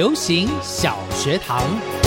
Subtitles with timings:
[0.00, 1.99] 流行小学堂。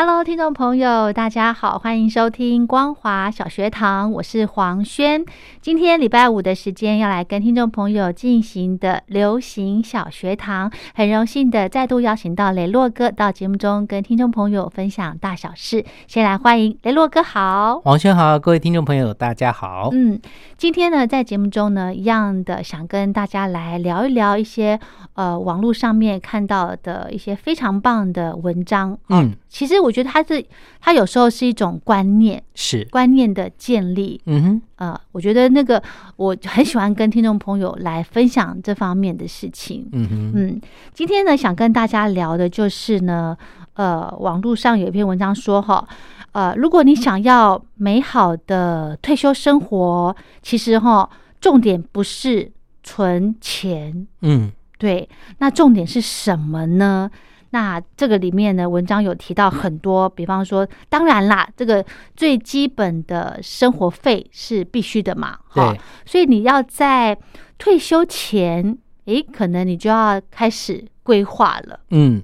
[0.00, 5.24] Hello，听众朋友，大家好，欢迎收听光华小学堂，我是黄轩。
[5.60, 15.84] 今天礼拜五的时间要来跟听众朋友进行的流行小学堂，很荣幸的再度邀请到雷洛哥到节目中跟听众朋友分享大小事。
[16.06, 17.80] 先来欢迎雷洛哥，好。
[17.80, 19.88] 黄轩好，各位听众朋友，大家好。
[19.90, 20.16] 嗯，
[20.56, 24.78] 今天呢，在节目中呢，一样的想跟大家来聊一聊一些
[25.14, 28.96] 呃网络上面看到的一些非常棒的文章。
[29.08, 30.44] 嗯，其实我觉得它是
[30.80, 34.20] 它有时候是一种观念，是，观念的建立。
[34.26, 35.82] 嗯哼，呃，我觉得那个
[36.16, 39.88] 我很喜欢跟听众朋友来分享这方面的事情。
[39.92, 40.60] 嗯哼，嗯，
[40.92, 43.36] 今天呢，想跟大家聊的就是呢，
[43.74, 45.86] 呃，网络上有一篇文章说哈，
[46.32, 51.08] 呃，如果你想要美好的退休生活，其实哈，
[51.40, 52.50] 重点不是
[52.82, 57.10] 存钱，嗯对，那重点是什么呢？
[57.50, 67.16] 那这个里面呢，文章有提到很多，比方说，当然啦，这个最基本的生活费是必须的嘛，哈对，所以你要在
[67.56, 68.76] 退休前，
[69.06, 71.80] 诶，可能你就要开始规划了。
[71.90, 72.22] 嗯，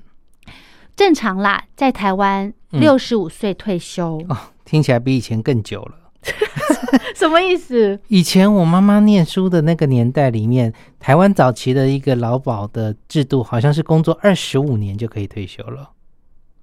[0.94, 6.03] 正常啦，在台湾嗯六十五岁退休，哦，听起来比以前更久了。
[7.14, 7.98] 什么意思？
[8.08, 15.90] 以前我妈妈念书的那个年代里面，台湾早期的一个劳保的制度，好像是工作二十五年就可以退休了。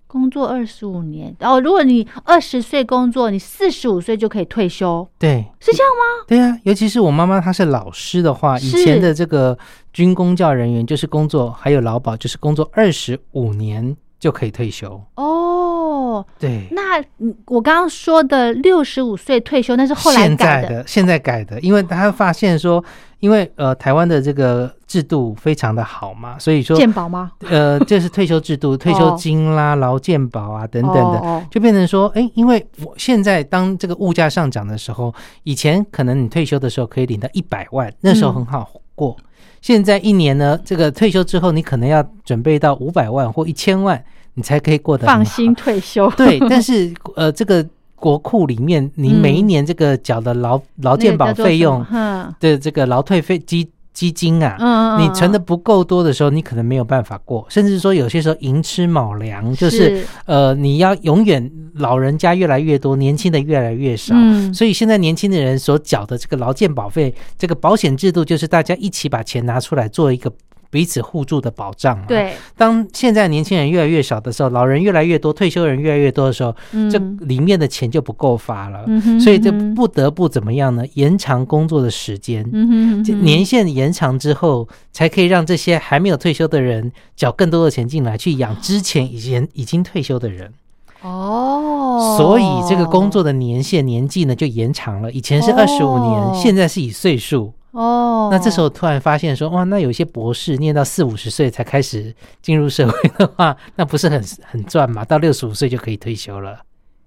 [0.07, 6.25] 工作二十五年，哦，如果你二十岁工作，你四十五岁就可以退休，对，是这样吗？
[6.27, 9.57] 对啊，尤其是我妈妈她是老师的话，以前的这个
[9.93, 15.01] 军公教人员就是工作，还有劳保就是工作二十五年就可以退休。
[15.15, 22.83] 哦，对，那嗯我刚刚说的六十五岁退休，那是后来现改的，在的现在改的，因为他发现说，
[23.19, 27.31] 因为呃台湾的这个制度非常的好嘛，所以说健保吗？
[27.49, 35.11] 呃这是退休制度， 退休金啦、劳健保啊等等的，哦就变成说，哎，因为我现在当这个物价上涨的时候，
[35.41, 38.69] 以前可能你退休的时候可以领到一百万，那时候很好
[39.01, 39.17] 过。
[39.61, 44.03] 现在一年呢，这个退休之后，你可能要准备到五百万或一千万，
[44.35, 45.53] 你才可以过得放心。
[45.55, 46.09] 退休。
[46.11, 64.13] 对，但是呃，这个国库里面，你每一年这个缴的劳劳健保费用嗯的这个劳退费基基金啊，嗯你存的不够多的时候，你可能没有办法过，甚至说有些时候寅吃卯粮，就是呃，你要永远老人家越来越多，年轻的越来越少。
[64.15, 64.53] 嗯。
[64.53, 70.31] 所以现在年轻的人所缴的这个劳健保费，这个保险制度就是大家一起把钱拿出来做一个
[70.71, 78.85] 彼此互助的保障嘛。，对，当现在年轻人越来越少的时候，老人越来越多，退休人越来越多的时候，嗯这里面的钱就不够发了。
[78.87, 80.83] 嗯哼所以这嗯哼不得不怎么样呢？
[80.93, 82.43] 延长工作的时间。
[82.53, 90.53] 嗯哼嗯哼年限延长之后，才可以让这些还没有退休的人缴更多的钱进来，去养之前已经已经退休的人。
[91.01, 97.53] 哦，所以这个工作的年限年纪呢就延长了，以前是二十五年，哦现在是以岁数。
[97.71, 105.05] 哦，那这时候突然发现说，哇，那有些博士念到四五十岁才开始进入社会的话，那不是很很赚嘛？
[105.05, 106.59] 到六十五岁就可以退休了。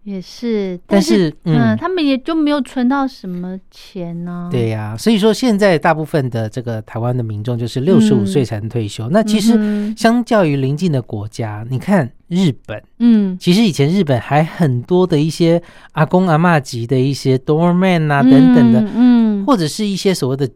[0.04, 1.58] 也是，但是是嗯。
[1.58, 4.48] 嗯，他们也就没有存到什么钱呢？
[4.52, 8.26] 对呀、所以说现在大部分的这个台湾的民众就是六十五嗯。
[8.26, 9.08] 岁才能退休。
[9.10, 13.36] 那其实相较于邻近的国家，你看日本，嗯。
[13.40, 15.60] 其实以前日本还很多的一些
[15.92, 20.48] 阿公阿嬷级的一些 doorman 啊等等的，嗯，或者是一些所谓的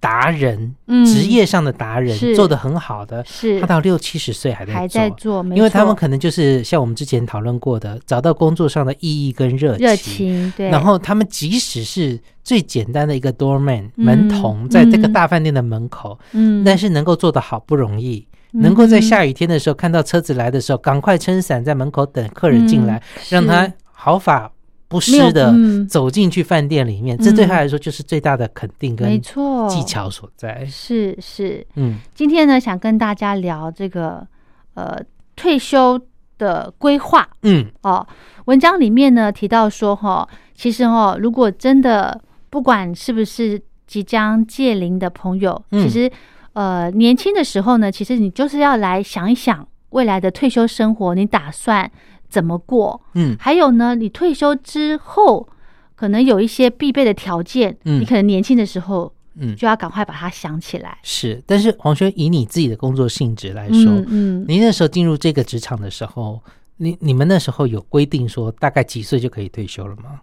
[0.00, 1.04] 达人，嗯。
[1.04, 3.60] 职业上的达人做的很好的，是。
[3.60, 5.44] 他到六七十岁还在还在做。
[5.54, 14.04] 因为他们可能就是像我们之前讨论过的，找到工作上的意义跟热情，热情，对，然后他们即使是最简单的一个 doorman 嗯。
[14.04, 18.26] 门童，在这个嗯大饭店的门口，嗯，但是能够做得好不容易。
[18.52, 23.02] 能够在下雨天的时候看到车子来的时候，赶快撑伞在门口等客人进来，嗯。
[23.28, 24.50] 让他毫发
[24.88, 30.64] 不没有失的嗯走进去饭店里面，这对他来说就是最大的肯定没跟错，技巧所在。
[30.64, 31.66] 是是。
[31.76, 34.26] 嗯今天呢，想跟大家聊这个
[34.74, 34.98] 呃
[35.36, 36.00] 退休
[36.38, 38.06] 的规划嗯哦。
[38.46, 42.18] 文章里面呢提到说哈、其实哈、如果真的
[42.48, 46.10] 不管是不是即将届龄的朋友，嗯其实
[46.54, 51.90] 呃年轻的时候呢，其实你就是要来想一想未来的退休生活，你打算
[52.28, 53.00] 怎么过？
[53.14, 55.48] 嗯还有呢，你退休之后
[55.94, 60.98] 可能有一些必备的条件，嗯你可能年轻的时候嗯，就要赶快把它想起来。
[61.02, 61.42] 是。
[61.46, 66.40] 但是黄轩以你自己的工作性质来说，嗯嗯，您那时候进入这个职场的时候，
[66.76, 70.20] 你你们那时候有规定说大概几岁就可以退休了吗？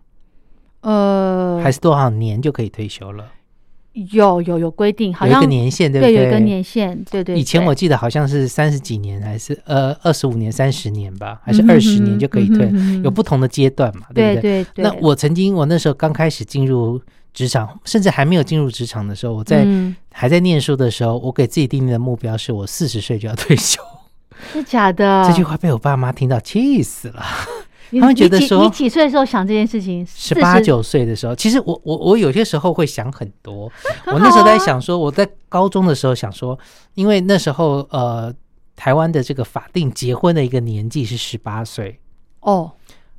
[0.81, 3.25] 呃，还是多少年就可以退休了？
[4.11, 6.23] 有有有规定，好像有一个年限，对不对，对？
[6.23, 7.39] 有一个年限，对对。
[7.39, 14.63] 以前我记得好像是三十几年，还是呃二十五年、三十年吧，还是二十年就可以退嗯，哼嗯哼有不同的阶段嘛，对不对？
[14.63, 14.83] 对对。
[14.83, 17.01] 那我曾经，我那时候刚开始进入
[17.33, 23.81] 职场，甚至还没有进入职场的时候，我在、嗯还在念书的时候，我给自己定的目标是我四十岁就要退休。
[24.53, 27.23] 是假的，这句话被我爸妈听到，气死了。
[27.91, 30.05] 你他们觉得说你几岁的时候想这件事情？
[30.05, 33.71] 十八九岁的时候，其实我我我有些时候会想很多。
[34.03, 36.57] 很我那时候在想说，我在高中的时候想说，
[36.93, 38.33] 因为那时候呃，
[38.75, 41.99] 台湾的这个法定结婚的一个年纪是十八岁。
[42.41, 42.71] 哦，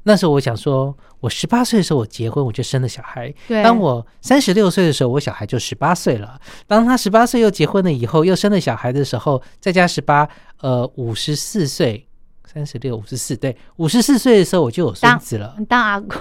[0.04, 3.32] 那时候我想说，我十八岁的时候我结婚，我就生了小孩。
[3.48, 6.40] 对，当我三十六岁的时候，我小孩就十八岁了。
[6.66, 10.28] 当他十八岁又结婚了以后，又生了小孩的时候，再加十八，
[10.60, 12.05] 呃，五十四岁，
[12.56, 15.54] 三十六，五十四，对，五十四岁的时候我就有孙子了。
[15.58, 16.18] 你当阿公，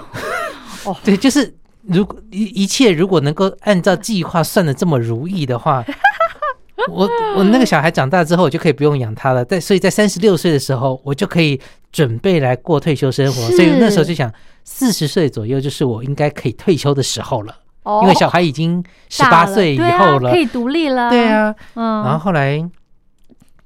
[0.84, 1.54] 哦对，就是
[1.84, 5.82] 如果一一切如果能够按照计划算的这么如意的话，
[6.92, 9.42] 我我那个小孩长大之后，我就可以不用养他了。
[9.46, 11.58] 在所以在三十六岁的时候，我就可以
[11.90, 13.40] 准备来过退休生活。
[13.52, 14.30] 所以那时候就想，
[14.62, 20.32] 四十岁左右就是我应该可以退休的时候了，哦因为小孩已经十八岁以后了。
[20.32, 21.08] 可以独立了。
[21.08, 22.62] 对，啊，嗯，然后后来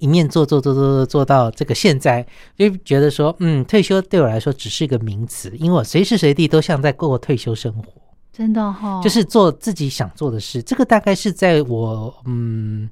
[0.00, 2.26] 一面做做做做做做到这个现在，
[2.56, 7.84] 就觉得说，嗯，退休对我来说只是一个名词，因为我随时随地都像在过退休生活。
[8.32, 10.62] 真的哈，就是做自己想做的事。
[10.62, 12.88] 这个大概是在我嗯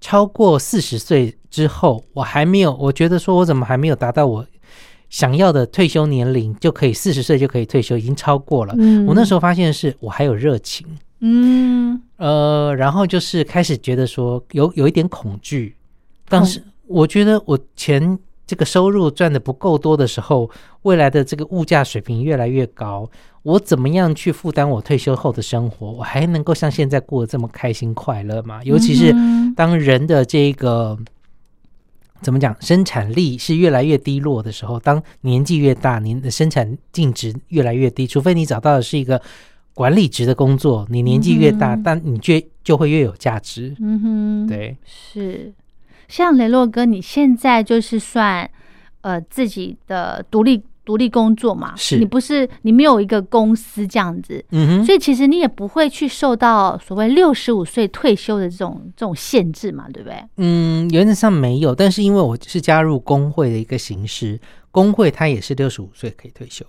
[0.00, 4.44] 超过四十岁之后，我还没有，我觉得说我怎么还没有达到我
[5.08, 8.74] 想要的退休年龄，就可以四十岁就可以退休，已经超过了。
[8.78, 10.84] 嗯我那时候发现是我还有热情，
[11.20, 15.76] 嗯呃，然后就是开始觉得说有有一点恐惧。
[16.28, 20.50] 当时我觉得我钱这个收入赚的不够多的时候，
[20.82, 23.10] 未来的这个物价水平越来越高，
[23.42, 25.90] 我怎么样去负担我退休后的生活？
[25.90, 28.60] 我还能够像现在过得这么开心快乐吗？
[28.64, 30.98] 尤其是嗯当人的这个。
[32.20, 32.52] 怎么讲？
[32.60, 39.22] 生产力是越来越低落的时候，当年纪越大，您的生产净值越来越低，除非你找到的是一个
[39.72, 42.34] 管理职的工作，你年纪越大，嗯但你就
[42.64, 43.72] 就会越有价值。
[43.78, 45.52] 嗯哼，对，是。
[46.08, 48.50] 像雷洛哥，你现在就是算
[49.02, 51.76] 呃自己的独立独立工作嘛？
[51.76, 60.16] 是你不是你没有一个公司这样子，嗯哼，所以其实你也不会去受到所谓六十五岁退休的这种这种限制嘛，对不对？
[60.38, 64.40] 嗯，原则上没有，但是因为我是加入工会的一个形式，
[64.70, 66.64] 工会它也是六十五岁可以退休。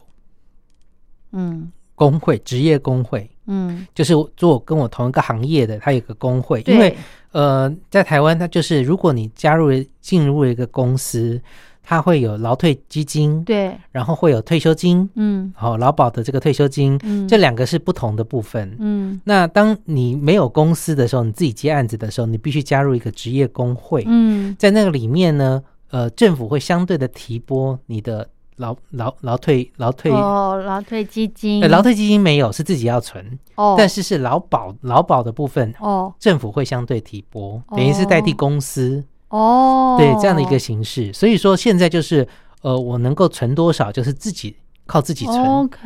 [1.32, 6.74] 嗯工会职业工会嗯，就是做跟我同一个行业的，他有个工会，对。
[6.74, 6.96] 因为
[7.32, 11.40] 呃，在台湾它就是如果你加入进入一个公司，
[11.84, 15.52] 它会有劳退基金，对，然后会有退休金，嗯。
[15.56, 18.76] 好、劳保的这个退休金，嗯，这两个是不同的部分。
[18.80, 19.20] 嗯。
[19.24, 24.56] 那当你没有公司的时候，你自己接案子的时候，你必须加入一个职业工会，嗯。
[24.60, 28.28] 在那个里面呢，呃，政府会相对的提拨你的
[28.60, 30.12] 劳劳劳退劳退。
[30.12, 41.12] 哦，劳退基金，呃劳退基金没有，是自己要存，哦，但是是劳保劳保的部分，哦政府会相对提拨，等于是代替公司，哦，对这样的一个形式。
[41.12, 42.28] 所以说现在就是，
[42.62, 45.38] 呃，我能够存多少，就是自己靠自己存。
[45.44, 45.80] OK，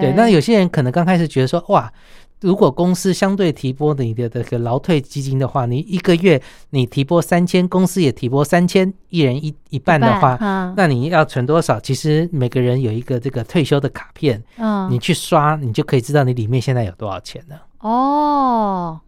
[0.00, 1.92] 对，那有些人可能刚开始觉得说，哇，
[2.40, 6.40] 如果公司相对提拨你的这个劳退基金的话，你一个月
[6.70, 11.80] 你提拨三千，公司也提拨三千，一人一一半的话，嗯那你要存多少？
[11.80, 17.62] 其实每个人有一个这个退休的卡片，嗯你去刷，你就可以知道你里面现在有多少钱了。
[17.80, 19.00] 哦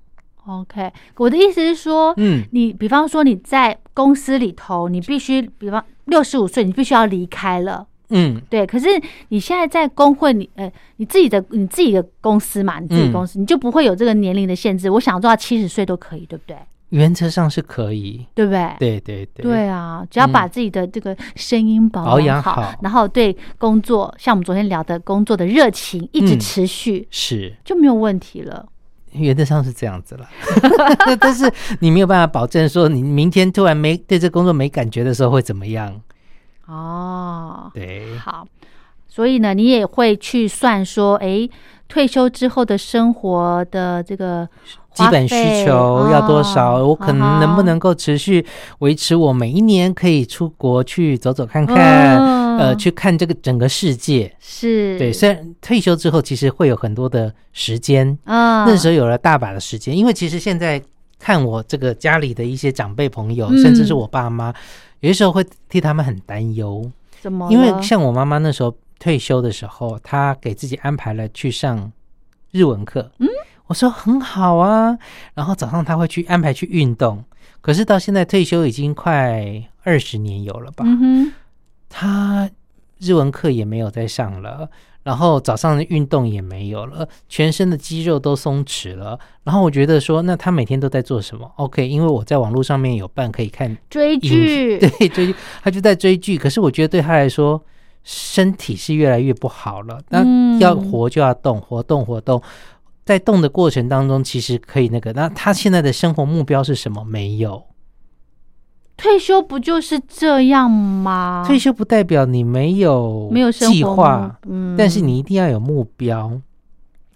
[0.47, 7.87] ，OK，我的意思是说，嗯，你比方说你在公司里头，你必须，比方六十五岁，你必须要离开了。
[8.11, 8.87] 嗯，对，可是
[9.29, 14.91] 你现在在工会你，呃，你自己的你自己的公司嘛，你自己公司，你就不会有这个年龄的限制。
[14.91, 16.57] 我想做到七十岁都可以，对不对？
[16.91, 18.27] 原则上是可以。
[18.35, 18.75] 对不对？
[18.81, 28.67] 对对对，对啊，只要把自己的这个声音保保养好，好然后对工作，像我们昨天聊的工作的热情一直嗯持续，是就没有问题了。
[29.13, 30.29] 原则上是这样子了。
[31.21, 31.49] 但是
[31.81, 36.01] 你没有办法保证说你明天突然没对这工作没感觉的时候会怎么样。
[36.71, 38.47] 哦，对，好，
[39.09, 41.49] 所以呢，你也会去算说，哎，
[41.89, 44.49] 退休之后的生活的这个
[44.95, 45.35] 基本需
[45.65, 46.77] 求要多少？
[46.77, 48.45] 哦我可能能不能够持续
[48.79, 54.33] 维持我每一年可以出国去走走看看，嗯呃，去看这个整个世界。
[54.39, 60.81] 是对，虽然退休之后其实会有很多的时间，嗯，那时候有了大把的时间，因为其实现在
[61.19, 64.53] 看我这个家里的一些长辈朋友，嗯甚至是我爸妈，
[65.01, 66.91] 有的时候会替他们很担忧，
[67.21, 67.51] 怎么？
[67.51, 71.91] 因为像我妈妈那时候退休的时候，她给自己安排了去上
[72.51, 73.29] 日文课，嗯，
[73.67, 74.99] 我说很好啊，
[75.35, 77.25] 然后早上她会去安排去运动，
[77.61, 81.33] 可是到现在退休已经快二十年有了吧，嗯哼，
[81.89, 82.51] 她
[82.99, 84.69] 日文课也没有再上了。
[85.03, 89.19] 然后早上的运动也没有了，全身的肌肉都松弛了。
[89.45, 96.37] 然后我觉得说，那他每天都在做什么？OK，因为我在网络上面有伴可以看追剧， 对，追剧，他就在追剧。
[96.37, 97.63] 可是我觉得对他来说，
[98.05, 99.99] 身体是越来越不好了。
[100.11, 102.43] 那嗯要活就要动，活动活动，
[103.05, 105.13] 在动的过程当中，其实可以那个。
[105.15, 107.03] 那他现在的生活目标是什么？
[107.05, 107.65] 没有。
[109.01, 111.43] 退休不就是这样吗？
[111.47, 116.31] 退休不代表你没有没有计划，嗯但是你一定要有目标。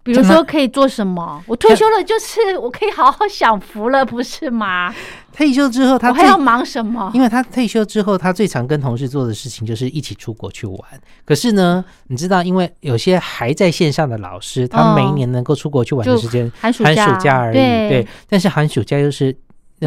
[0.03, 1.43] 比如说可以做什么？
[1.47, 4.95] 我退休了，就是我可以好好享福了，不是吗？
[5.33, 7.11] 退休之后，他还要忙什么？
[7.15, 10.79] 因为他退休之后，他最常跟同事做的事情就是一起出国去玩。
[11.25, 17.55] 可是呢，你知道，因为有些还在线上的老师，他每一年能够出国去玩的时间，寒暑寒假暑假而已。
[17.55, 19.35] 对对，但是寒暑假又是那个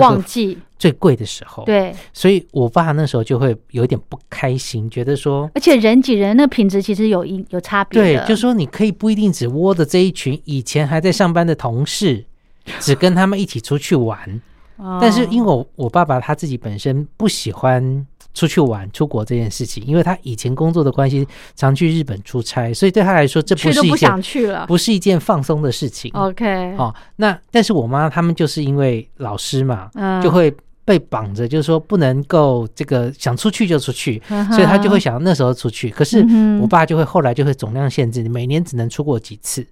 [0.01, 5.49] 旺季，最贵的时候。，对，所以我爸那时候就会有一点不开心，觉得说。
[5.53, 12.23] 而且人挤人那品质其实有一有差别对的，，就说你可以不一定只窝着这一群以前还在上班的同事，
[12.79, 14.41] 只跟他们一起出去玩。
[14.77, 24.65] 哦但是因为我我爸爸他自己本身不喜欢出去玩、出国这件事情，因为他以前工作的关系，常去日本出差，所以对他来说这不是一件想去了。
[24.67, 26.11] 不是一件放松的事情。
[26.13, 30.53] OK，哦，那但是我妈他们就是因为老师嘛，嗯就会
[30.85, 35.89] 被绑着，就是说不能够这个想出去就出去，嗯所以他就会想那时候出去。
[35.89, 36.25] 可是
[36.61, 39.65] 我爸就会后来就会总量限制，你每年只能出国几次，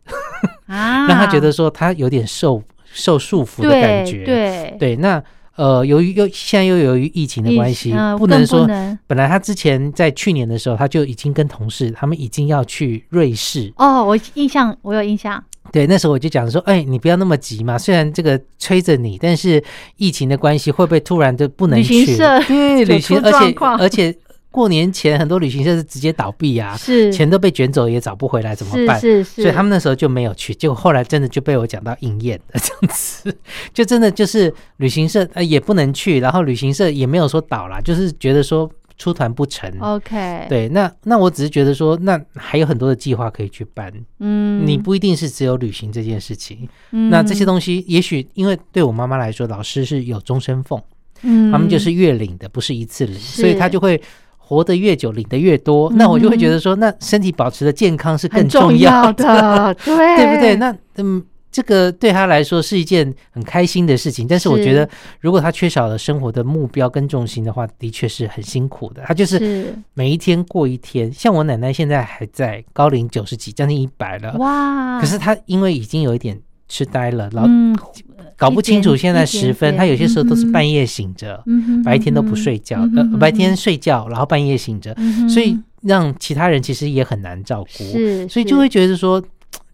[0.67, 4.25] 啊， 让他觉得说他有点受受束缚的感对觉。
[4.25, 5.23] 对对，那
[5.55, 8.67] 呃，由于又现在又由于疫情的关系，不能说。
[8.67, 13.71] 能本来他之前在去年的时候，他就已经跟同事他们已经要去瑞士。
[13.77, 19.63] 哦，我印象我有印象，对，那时候我就讲说，哎，你不要那么急嘛，虽然这个催着你，但是
[19.97, 22.05] 疫情的关系，会不会突然就不能旅去？
[22.05, 24.15] 行社对， 旅行，而且而且
[24.55, 27.11] 过年前很多旅行社是直接倒闭啊，是。
[27.11, 28.97] 钱都被卷走也找不回来，怎么办？
[28.97, 33.37] 是是是，所以他们那时候就没有去，结果后来真的就被我讲到应验了，这样子，
[33.75, 39.69] 就真的就是旅行社呃也不能去，然后旅行社也没有说倒啦，就是觉得说出团不成。
[39.81, 46.69] OK，，对，那那我只是觉得说，那还有很多的计划可以去办，嗯，你不一定是只有旅行这件事情。
[46.91, 47.09] 嗯。
[47.09, 50.81] 那这些东西，也许因为对我妈妈来说，老师是有终身俸，
[51.23, 51.51] 嗯。
[51.51, 54.01] 他们就是月领的，不是一次领，所以他就会
[54.45, 55.91] 活得越久，领的越多。
[55.95, 60.55] 那我就会觉得说，那身体保持的健康是更重要的， 对对不对？
[60.57, 64.87] 那嗯，这个对他来说是一件很开心的事情，但是我觉得，
[65.19, 69.01] 如果他缺少了生活的目标跟重心的话，的确是很辛苦的。
[69.05, 77.77] 他就是是每一天过一天，像我奶奶现在还在高龄九十几，将近一百了，哇，可是她因为已经有一点痴呆了，然后嗯，
[78.35, 82.79] 搞不清楚现在一点时分，他有些时候都是半夜醒着，嗯白天都不睡觉，
[83.19, 87.83] 白嗯天睡觉，然后半夜醒着，嗯所以让其他人其实也很难照顾。
[87.83, 89.23] 是，所以就会觉得说，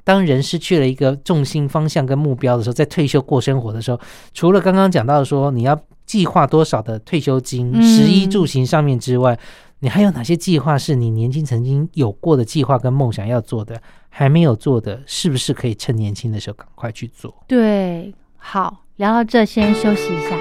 [0.03, 4.00] 当人失去了一个重心方向跟目标的时候，在退休过生活的时候，
[4.33, 7.74] 除了刚刚讲到的说你要计划多少的退休金、
[8.05, 9.39] 衣住行上面之外，
[9.84, 17.44] 你还有哪些计划是你年轻曾经有过的计划跟梦想要做的，还没有做的，是不是可以趁年轻的时候赶快去做？
[17.48, 20.38] 对，好，聊到这，先休息一下。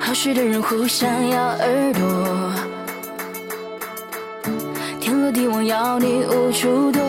[0.00, 2.52] 好学的人互相咬耳朵，
[4.98, 7.00] 天罗地网要你无处躲。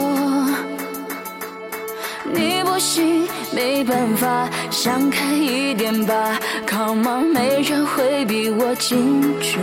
[2.74, 6.39] 不行，没办法，想开一点吧。
[6.68, 9.60] Come on，没人会比我清楚。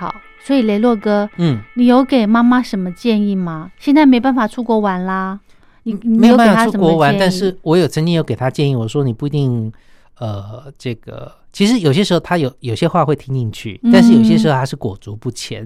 [0.00, 3.70] 好，所以雷洛哥，嗯，你有给妈妈什么建议吗？
[3.78, 5.38] 现在没办法出国玩啦，
[5.82, 9.70] 你你没有办法出国玩，但是我有曾经有给他建议，我说你不一定，
[10.18, 15.62] 呃，这个其实有些时候他有有些话会听进去，但是有些时候他是裹足不前。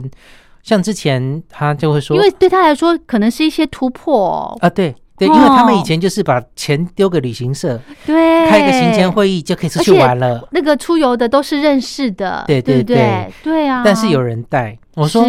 [0.65, 10.47] 像之前他就会说，因为对他来说可能是一些突破哦、啊，对对，因为他们以前就是把钱丢给旅行社，对，开一个行前会议就可以出去玩了。
[10.51, 13.83] 那个出游的都是认识的，对对对对啊。
[13.85, 15.25] 但是有人带，我说，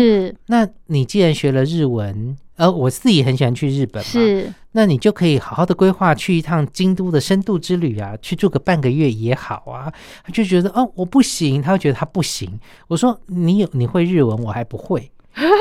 [0.47, 9.91] 那你既然学了日文，呃，我自己很喜欢去日本嘛，是那你就可以好好的规划去一趟京都的深度之旅啊，去住个半个月也好啊。
[10.23, 12.59] 他就觉得哦，我不行，他会觉得他不行。
[12.87, 15.11] 我说你有你会日文，我还不会。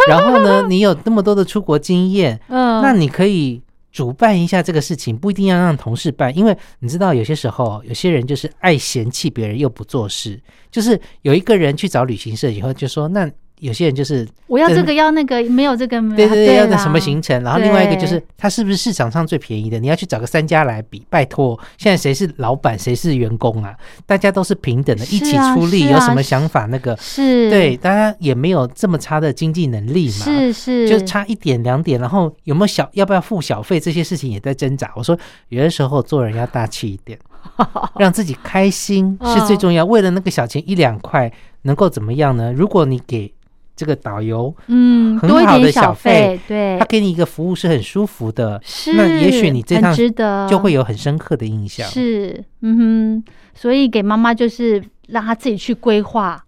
[0.08, 3.60] 然后呢， 你有那么多的出国经验，嗯，那你可以
[3.94, 10.38] 主办一下这个事情，不一定要让同事办，因为你知道有些时候有些人就是爱嫌弃别人又不做事，
[10.70, 13.30] 就是有一个人去找旅行社以后就说那。
[13.64, 19.78] 有些人就是我要这个要那个，没有这个没有对对对，要啦个什么行程，然后另外一个就是对它是不是市场上最便宜的？
[19.78, 23.74] 你要去找个三家来比，拜托，现在谁是老板，谁是员工啊？
[24.04, 34.92] 大家都是平等的，一起出力，有什么想法那个是，对，大家也没有这么差的经济能力嘛，是是，就差一点两点，然后有没有小要不要付小费这些事情也在挣扎。
[34.94, 37.18] 我说有的时候做人要大气一点，
[37.98, 39.86] 让自己开心是最重要。
[39.86, 42.52] 为了那个小钱一两块，能够怎么样呢？
[42.52, 43.32] 如果你给
[43.76, 51.88] 这个导游，嗯，很多一好的点小小费对他，给你一个服务是很舒服的，是，那也许你这很趟值得，就会有很深刻的印象。
[51.88, 56.42] 是，嗯哼，所以给妈妈就是让她自己去规划。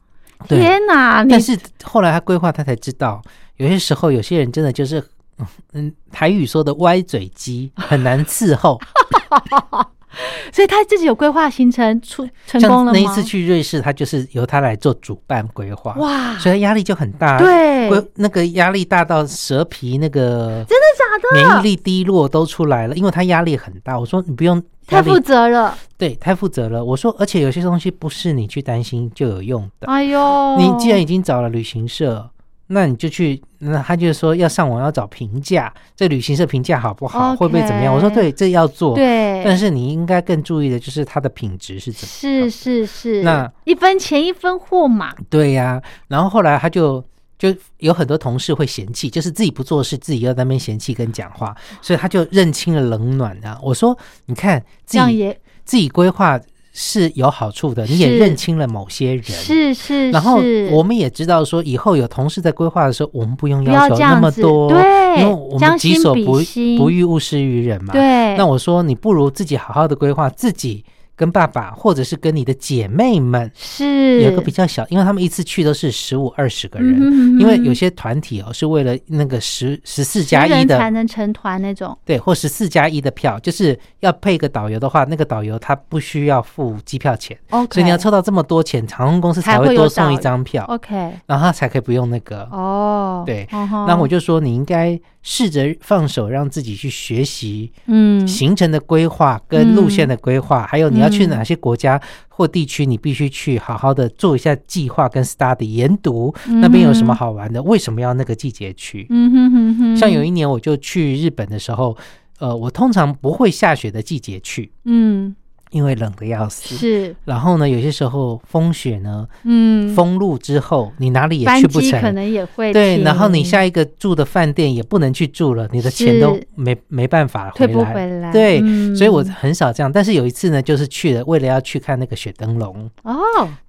[0.46, 3.22] 天哪，但是后来他规划，他才知道，
[3.56, 5.02] 有些时候有些人真的就是，
[5.38, 8.78] 嗯嗯，台语说的歪嘴鸡，很难伺候。
[10.52, 12.92] 所以他自己有规划行程出成功了吗？
[12.94, 17.38] 那一次去瑞士，他就是由他来做主办规划，哇，所以他压力就很大。
[17.38, 21.34] 对，那个压力大到蛇皮那个真的假的？
[21.34, 23.98] 免疫力低落都出来了，因为他压力很大。
[23.98, 26.84] 我说你不用太负责了，对，太负责了。
[26.84, 29.86] 我说，而且有些东西不是你去担心就有用的。
[29.86, 32.30] 哎呦，你既然已经找了旅行社，
[32.68, 37.94] 那你就去，那他就说要上网要找评价，这旅行社评价好不好会不会怎么样？
[37.94, 38.94] 我说对，这要做。
[38.94, 42.50] 对，但是你应该更注意的就是它的品质是怎么样。
[42.50, 47.04] 是是是，那一分钱一分货嘛，对呀、然后后来他就
[47.38, 53.58] 就有很多同事会嫌弃，就是自己不做事，自己要在那边嫌弃跟讲话，所以他就认清了冷暖啊。
[53.62, 56.40] 我说，你看自己这样也自己规划
[56.78, 59.22] 是有好处的，你也认清了某些人。
[59.24, 67.94] 是是，然后我们也知道说，以后有同事在规划的时候，我们不用要求那么多，对因为我将们己所不心不欲，勿施于人嘛。
[67.94, 70.84] 对，那我说，你不如自己好好的规划，自己
[71.16, 74.22] 跟爸爸，或者是跟你的姐妹们，是。
[74.22, 76.94] 有一个比较小，因为他们一次去都是十五二十个人，
[77.40, 87.36] 因为有些团体哦是为了那个十十四加一的才能成团那种，对，或十四加一的票，就是要配个导游的话，那个导游他不需要付机票钱
[87.70, 90.94] 所以你要凑到这么多钱，航空公司才才会多送一张票，OK，
[91.26, 92.42] 然后他才可以不用那个。
[92.52, 98.26] 哦，对那我就说，你应该试着放手，让自己去学习嗯。
[98.26, 109.06] 行程的规划跟路线的规划，还有你要去哪些国家或地区，你必须去好好的做一下计划跟 study 研读，那边有什么好玩的，为什么要那个季节去？
[109.10, 111.96] 嗯哼哼哼，像有一年我就去日本的时候，
[112.38, 115.34] 呃，我通常不会下雪的季节去，嗯
[115.70, 116.74] 因为冷的要死。
[116.76, 122.00] 是然后呢，有些时候风雪呢，嗯，封路之后，你哪里也去不成。
[122.00, 127.78] 可能也会对，然后你下一个住的饭店也不能去住了，你的钱都没没办法退回来。
[127.78, 129.90] 不回来，对，嗯所以我很少这样。
[129.90, 133.14] 但是有一次呢，就是去了，为了要去看那个雪灯笼，哦，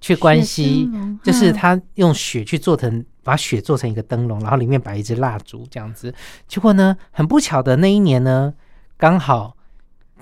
[0.00, 0.88] 去关西，
[1.22, 6.14] 就是嗯他用雪去做成，把雪做成一个灯笼，然后里面摆一支蜡烛这样子。
[6.46, 8.54] 结果呢，很不巧的那一年呢，
[8.96, 9.54] 刚好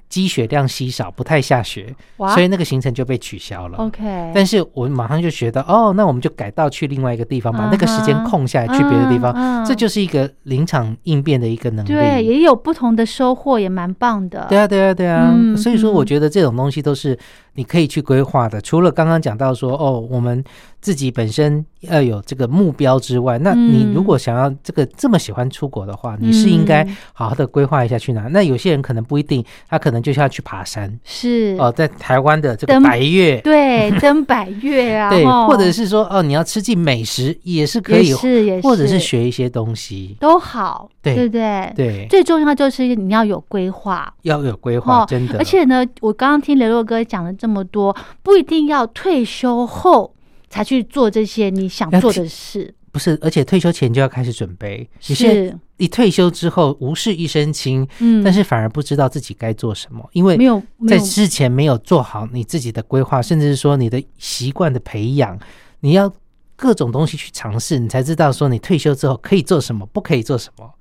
[0.08, 3.78] 积雪量稀少，不太下雪，所以那个行程就被取消了。
[3.78, 11.88] OK，但是我马上就学到，哦，那我们就改道去另外一个地方，把那个时间空下来去别的地方，这就是一个临场应变的一个能力。
[11.88, 14.46] 对，也有不同的收获，也蛮棒的。
[14.48, 15.32] 对啊，对啊，对啊。
[15.34, 17.18] 嗯所以说，我嗯觉得这种东西都是
[17.54, 18.60] 你可以去规划的。
[18.60, 20.44] 除了刚刚讲到说，哦，我们
[20.80, 28.28] 自己本身要有这个目标之外，那你嗯如果想要这个这么喜欢出国的话，你是应该嗯好好的规划一下去哪。
[28.28, 33.40] 那有些人可能不一定，他可能就像要去爬山是哦，在台湾的这个登百越。
[33.40, 40.16] 对，登百月啊， 对，或者是说哦，你要吃尽美食也是可以是也，是也或者是学一些东西。
[40.20, 41.72] 都好，对对不对？
[41.76, 44.12] 对，最重要就是你要有规划。
[44.22, 45.38] 要有规划，哦真的。
[45.38, 50.14] 而且呢，我刚刚听雷洛哥讲了这么多，不一定要退休后
[50.48, 54.88] 才去做这些你想做的事，不是，而且退休前就要开始准备。
[55.06, 65.38] 你现在是，一退休之后无事一身轻，嗯，但是反而不知道自己该做什么，因为没有没有在之前没有做好你自己的规划，甚至是说你的习惯的培养，
[65.80, 66.10] 你要
[66.56, 70.72] 各种东西去尝试，你才知道说你退休之后可以做什么，不可以做什么。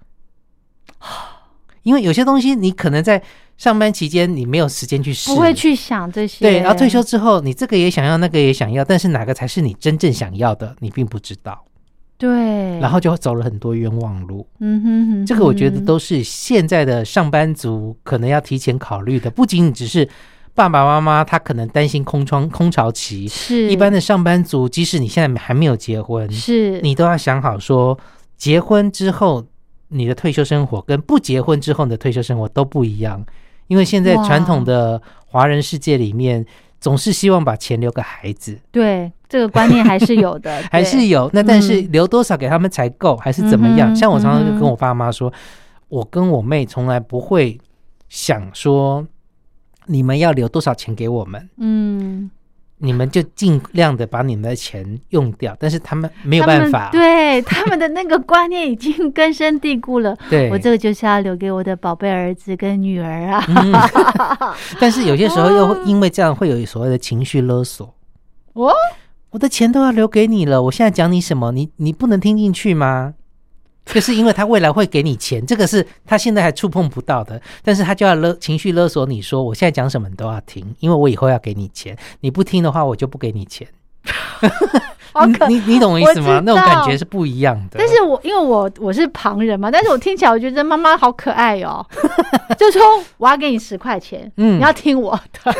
[1.84, 3.22] 因为有些东西你可能在
[3.58, 11.64] 上班期间你没有时间去试，不会去想这些，对，然后退休之后你这个也想要，那个也想要，但是哪个才是你真正想要的，你并不知道，
[12.18, 14.48] 对，然后就走了很多冤枉路。
[14.60, 20.08] 嗯哼哼，这个我觉得都是现在的上班族可能要提前考虑的，不仅仅只是
[20.54, 23.70] 爸爸妈妈他可能担心空窗空巢期，是。
[23.70, 26.80] 一般的上班族，即使你现在还没有结婚，是。
[26.82, 27.98] 你都要想好说，
[28.38, 29.46] 结婚之后
[29.90, 33.26] 你的退休生活跟不结婚之后你的退休生活都不一样，
[33.68, 34.24] 因为现在哇。
[34.26, 36.46] 传统的华人世界里面，
[36.80, 38.58] 总是希望把钱留给孩子。
[38.72, 41.90] 对这个观念还是有的， 还是有，那但是嗯。
[41.92, 43.96] 留多少给他们才够，还是怎么样？
[43.96, 45.32] 像我常常就跟我爸妈说，
[45.88, 47.60] 我跟我妹从来不会
[48.10, 49.06] 想说
[49.86, 52.30] 你们要留多少钱给我们，嗯，
[52.80, 60.16] 你们就尽量的把你们的钱用掉，但是他们没有办法，对 他们的那个观念已经根深蒂固了。
[60.30, 60.50] 对。
[60.50, 63.46] 我这个就是要留给我的宝贝儿子跟女儿啊。
[63.48, 63.74] 嗯，
[64.80, 67.94] 但是有些时候又会因为这样会有所谓的情绪勒索。
[68.54, 68.72] 哦，
[69.36, 73.14] 我的钱都要留给你了，我现在讲你什么，你你不能听进去吗？
[73.86, 83.68] 就是因为他未来会给你钱， 这个是他现在还触碰不到的，但是他就要勒情绪勒索你说，我现在讲什么你都要听，因为我以后要给你钱，你不听的话，我就不给你钱。
[85.12, 86.42] 好可你你你懂我意思吗？
[86.46, 87.78] 那种感觉是不一样的。
[87.78, 91.86] 但是我因为我我是旁人嘛，但是我听起来我觉得妈妈好可爱哦，
[92.58, 92.82] 就说
[93.18, 95.54] 我要给你十块钱，嗯你要听我的。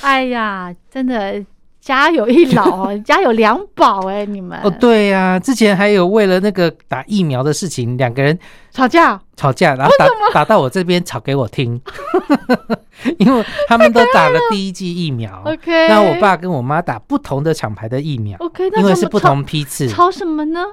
[0.00, 1.44] 哎呀，真的
[1.86, 8.36] 家有一老哦， 家有两宝哎，你们哦，对呀、之前还有为了那个打疫苗的事情，两个人
[8.72, 11.80] 吵架吵架，然后打打到我这边吵给我听，
[13.18, 15.40] 因为他们都打了第一剂疫苗。
[15.46, 15.86] OK？
[15.88, 19.86] 那我爸跟我妈打不同的厂牌的疫苗，OK，因为是不同批次。
[19.86, 20.64] 吵什么呢？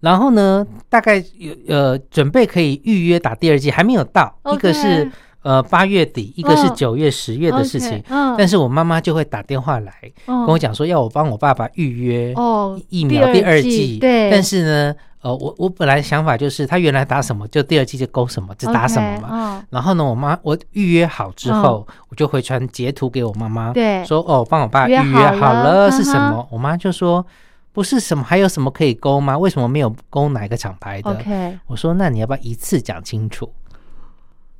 [0.00, 4.38] 然后呢，大概有呃准备可以预约打第二剂，还没有到。
[4.52, 5.10] 一个是
[5.46, 8.02] 呃八月底，一个是嗯九月、十月的事情。
[8.08, 9.92] 嗯，但是我妈妈就会打电话来
[10.26, 13.98] 跟跟我讲说，要我帮我爸爸预约哦，疫苗第二季。
[14.00, 19.28] 对，但是呢，呃，我我本来想法就是他原来打什么，就第二季就勾什么，就打什么嘛。
[19.28, 26.48] 嘛，然后呢，我妈我预约好之后，我就回传截图给我妈妈，嗯对说哦，帮我爸预约约好好了了是什嗯么？
[26.50, 27.24] 我妈就说
[27.72, 29.38] 不是什么，还有什么可以勾吗？
[29.38, 33.48] 为什么没有勾哪个厂牌的？OK，我说那你要不要一次讲清楚？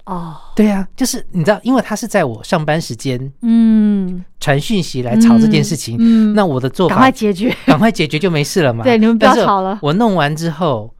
[0.06, 8.82] 哦，对呀、就是你知道，因为他是在我上班时间嗯，传讯息来吵这件事情，嗯，那我的做法赶法快解决，赶快解决就没事了嘛。
[8.86, 9.78] 对，你们不要吵了。
[9.82, 10.94] 我弄完之后，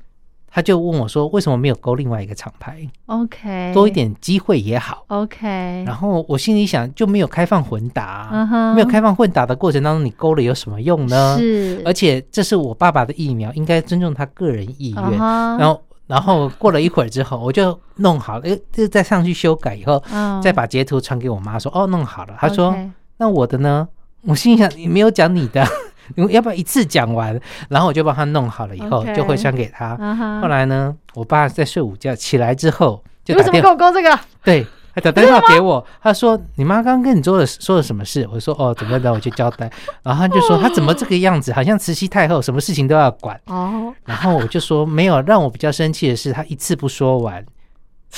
[0.50, 5.04] 他就问我说：“为什么没有勾另外一个厂牌？，OK，多一点机会也好。
[5.08, 5.46] ，OK，
[5.86, 11.36] 然后我心里想，就没有开放混打，没有开放混打的过程当中，你勾了有什么用呢？
[11.38, 15.18] 是，而且这是我爸爸的疫苗，应该尊重他个人意愿。
[15.18, 22.76] 然后，然后过了一会儿之后，我就弄好了，哎就再上去修改以后，嗯再把截图传给我妈说：“哦，弄好了。”她说
[23.18, 23.88] 那我的呢？
[24.22, 25.64] 我心想，你没有讲你的，
[26.16, 27.38] 你要不要一次讲完？
[27.68, 29.96] 然后我就帮她弄好了以后就会传给他。
[30.00, 34.18] 嗯哼后来呢，我爸在睡午觉起来之后就你为什么跟我勾这个？
[34.42, 34.66] 对，
[34.96, 38.26] 他打电话给我，他说你妈刚刚跟你做了说了什么事？
[38.32, 39.70] 我说哦怎么的，我就交代。
[40.02, 43.38] 然后他就说他怎么这个样子，好像慈禧太后，什么事情都要管。
[43.44, 47.44] 哦，然后我就说没有，让我比较生气的是他一次不说完。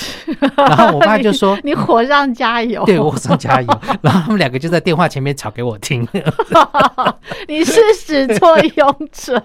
[0.56, 6.06] 然后我爸就说 你火上加油，对我上加油， 然后他们两个就在电话前面吵给我听。
[7.46, 9.42] 你是始作俑者，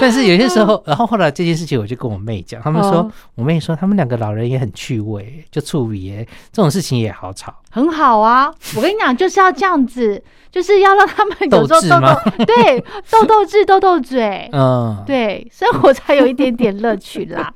[0.00, 7.54] 但是有些时候，然后后来这件事情我就跟我妹讲，他们说哦我妹说他们两个老人也很趣味，就处理这种事情也好吵。
[7.72, 8.52] 很好啊。
[8.76, 14.48] 我跟你讲，就是要这样子， 就是要让他们有时候斗斗智吗斗， 对，斗斗智，斗斗嘴。
[14.52, 17.52] 嗯，对，生活才有一点点乐趣啦。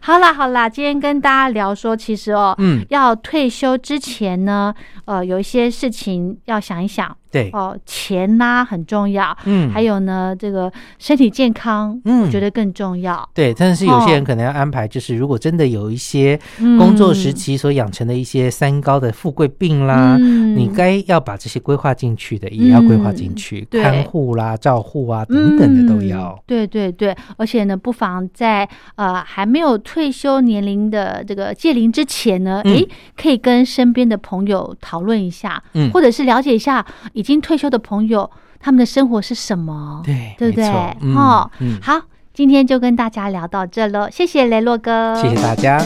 [0.00, 12.22] 好啦好啦，今天跟大家聊说，其实哦，嗯，要退休之前呢，呃，有一些事情要想一想对，哦，钱呐、很重要，嗯，还有呢，这个身体健康，嗯。
[12.22, 13.28] 我觉得更重要。
[13.32, 16.76] 对，但是有些人哦可能要安排，就是如果真的有一些嗯。
[16.78, 20.56] 工作时期所养成的一些三高的富贵病啦，嗯。
[20.56, 23.82] 你该要把这些规划进去的，也要规划进去，对。
[23.82, 26.32] 看护啦、照护啊等等的都要。
[26.32, 26.42] 嗯。
[26.46, 32.74] 对对对，而且呢，不妨在呃还没有退休年龄的这个届龄之前呢，嗯。
[32.74, 35.90] 诶，可以跟身边的朋友讨论一下，嗯。
[35.90, 36.84] 或者是了解一下
[37.18, 40.68] 已经退休的朋友他们的生活是什么，对，对不对？
[41.16, 42.00] 哦嗯，好，
[42.32, 45.84] 今天就跟大家聊到这喽，谢谢雷洛哥，谢谢大家。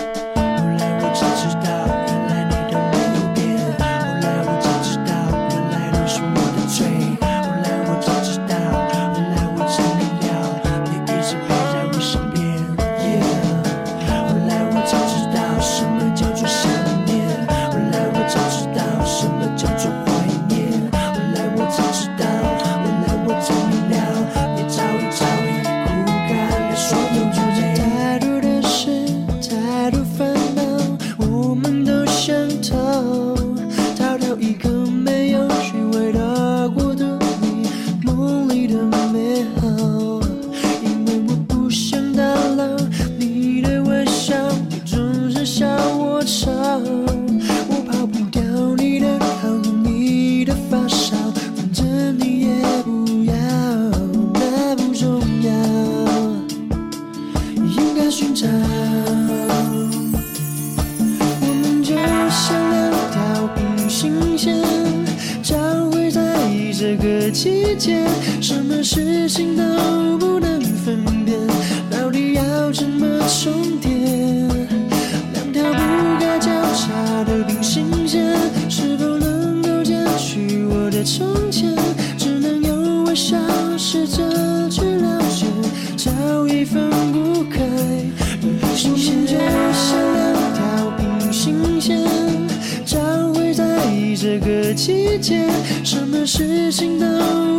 [96.25, 97.52] 事情都